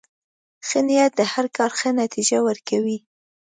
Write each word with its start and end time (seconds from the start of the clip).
ښه 0.67 0.79
نیت 0.87 1.11
د 1.19 1.21
هر 1.31 1.45
کار 1.57 1.71
ښه 1.79 1.89
نتیجه 2.01 2.37
ورکوي. 2.47 2.97